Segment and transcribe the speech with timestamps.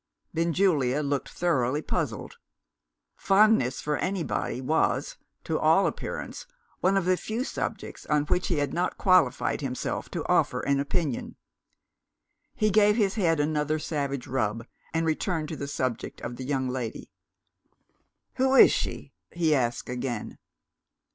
[0.33, 2.39] Benjulia looked thoroughly puzzled.
[3.17, 6.47] Fondness for anybody was, to all appearance,
[6.79, 10.79] one of the few subjects on which he had not qualified himself to offer an
[10.79, 11.35] opinion.
[12.55, 16.67] He gave his head another savage rub, and returned to the subject of the young
[16.67, 17.11] lady.
[18.37, 20.39] "Who is she?" he asked again.